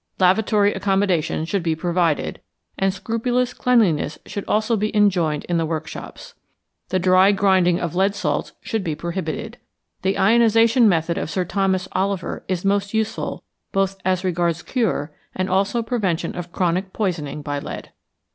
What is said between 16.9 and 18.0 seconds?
poisoning by lead.